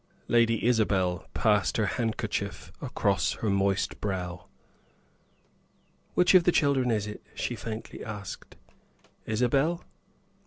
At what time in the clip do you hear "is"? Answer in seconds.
6.89-7.05